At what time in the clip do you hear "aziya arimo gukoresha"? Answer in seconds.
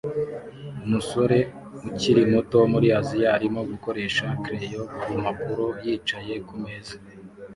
2.99-4.25